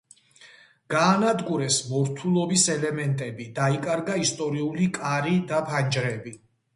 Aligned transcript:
გაანადგურეს 0.91 1.75
მორთულობის 1.89 2.63
ელემენტები, 2.75 3.45
დაიკარგა 3.59 4.15
ისტორიული 4.23 4.89
კარი 4.97 5.35
და 5.53 5.61
ფანჯრები. 5.69 6.35